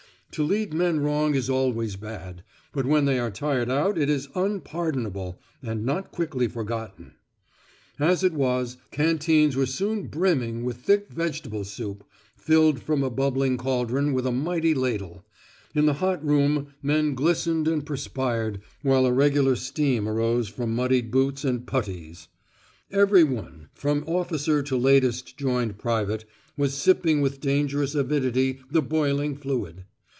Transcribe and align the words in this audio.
To 0.35 0.43
lead 0.45 0.73
men 0.73 1.01
wrong 1.01 1.35
is 1.35 1.49
always 1.49 1.97
bad; 1.97 2.45
but 2.71 2.85
when 2.85 3.03
they 3.03 3.19
are 3.19 3.29
tired 3.29 3.69
out 3.69 3.97
it 3.97 4.09
is 4.09 4.29
unpardonable, 4.33 5.37
and 5.61 5.83
not 5.85 6.11
quickly 6.13 6.47
forgotten. 6.47 7.15
As 7.99 8.23
it 8.23 8.31
was, 8.31 8.77
canteens 8.91 9.57
were 9.57 9.65
soon 9.65 10.07
brimming 10.07 10.63
with 10.63 10.77
thick 10.77 11.09
vegetable 11.09 11.65
soup, 11.65 12.05
filled 12.37 12.79
from 12.79 13.03
a 13.03 13.09
bubbling 13.09 13.57
cauldron 13.57 14.13
with 14.13 14.25
a 14.25 14.31
mighty 14.31 14.73
ladle. 14.73 15.25
In 15.75 15.85
the 15.85 15.95
hot 15.95 16.25
room 16.25 16.75
men 16.81 17.13
glistened 17.13 17.67
and 17.67 17.85
perspired, 17.85 18.61
while 18.83 19.05
a 19.05 19.11
regular 19.11 19.57
steam 19.57 20.07
arose 20.07 20.47
from 20.47 20.73
muddied 20.73 21.11
boots 21.11 21.43
and 21.43 21.67
puttees; 21.67 22.29
every 22.89 23.25
one, 23.25 23.67
from 23.73 24.05
officer 24.07 24.63
to 24.63 24.77
latest 24.77 25.35
joined 25.35 25.77
private, 25.77 26.23
was 26.55 26.73
sipping 26.73 27.19
with 27.19 27.41
dangerous 27.41 27.93
avidity 27.95 28.61
the 28.71 28.81
boiling 28.81 29.35
fluid. 29.35 29.83